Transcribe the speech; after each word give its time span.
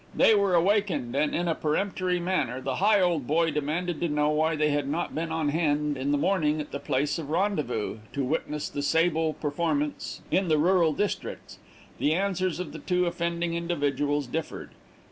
They 0.15 0.33
were 0.33 0.55
awakened, 0.55 1.15
and, 1.15 1.35
in 1.35 1.47
a 1.47 1.53
peremptory 1.53 2.19
manner, 2.19 2.59
the 2.59 2.77
Higholdboy 2.77 3.53
demanded 3.53 4.01
to 4.01 4.09
know 4.09 4.31
why 4.31 4.55
they 4.55 4.71
had 4.71 4.87
not 4.87 5.13
been 5.13 5.31
on 5.31 5.49
hand 5.49 5.95
in 5.95 6.11
the 6.11 6.17
morning 6.17 6.59
at 6.59 6.71
the 6.71 6.79
place 6.79 7.19
of 7.19 7.29
rendezvous, 7.29 7.99
to 8.13 8.23
witness 8.25 8.67
the 8.67 8.81
sable 8.81 9.33
performance 9.33 10.23
in 10.31 10.47
the 10.47 10.57
rural 10.57 10.93
districts. 10.93 11.59
The 11.99 12.15
answers 12.15 12.59
of 12.59 12.71
the 12.73 12.79
two 12.79 13.05
offending 13.05 13.53
individuals 13.53 14.25
differed. 14.25 14.71